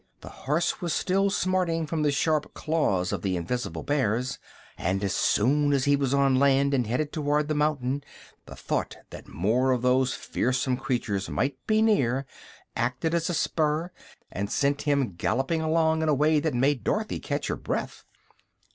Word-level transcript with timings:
The 0.21 0.29
horse 0.49 0.81
was 0.81 0.93
still 0.93 1.29
smarting 1.29 1.85
from 1.85 2.01
the 2.01 2.11
sharp 2.11 2.55
claws 2.55 3.11
of 3.13 3.21
the 3.21 3.35
invisible 3.37 3.83
bears, 3.83 4.39
and 4.75 5.03
as 5.03 5.13
soon 5.15 5.73
as 5.73 5.85
he 5.85 5.95
was 5.95 6.11
on 6.11 6.39
land 6.39 6.73
and 6.73 6.87
headed 6.87 7.13
toward 7.13 7.47
the 7.47 7.53
mountain 7.53 8.03
the 8.47 8.55
thought 8.55 8.97
that 9.11 9.27
more 9.27 9.69
of 9.71 9.83
those 9.83 10.15
fearsome 10.15 10.75
creatures 10.77 11.29
might 11.29 11.53
be 11.67 11.83
near 11.83 12.25
acted 12.75 13.13
as 13.13 13.29
a 13.29 13.35
spur 13.35 13.91
and 14.31 14.51
sent 14.51 14.81
him 14.81 15.11
galloping 15.13 15.61
along 15.61 16.01
in 16.01 16.09
a 16.09 16.15
way 16.15 16.39
that 16.39 16.55
made 16.55 16.83
Dorothy 16.83 17.19
catch 17.19 17.45
her 17.45 17.55
breath. 17.55 18.03